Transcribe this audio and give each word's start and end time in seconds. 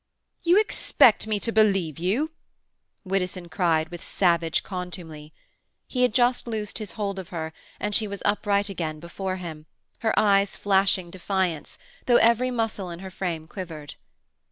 "You 0.41 0.59
expect 0.59 1.27
me 1.27 1.39
to 1.41 1.51
believe 1.51 1.99
you?" 1.99 2.31
Widdowson 3.05 3.49
cried 3.49 3.89
with 3.89 4.03
savage 4.03 4.63
contumely. 4.63 5.31
He 5.85 6.01
had 6.01 6.11
just 6.11 6.47
loosed 6.47 6.79
his 6.79 6.93
hold 6.93 7.19
of 7.19 7.29
her, 7.29 7.53
and 7.79 7.93
she 7.93 8.07
was 8.07 8.23
upright 8.25 8.67
again 8.67 8.99
before 8.99 9.35
him, 9.35 9.67
her 9.99 10.17
eyes 10.17 10.55
flashing 10.55 11.11
defiance, 11.11 11.77
though 12.07 12.15
every 12.17 12.49
muscle 12.49 12.89
in 12.89 12.97
her 12.97 13.11
frame 13.11 13.47
quivered. 13.47 13.93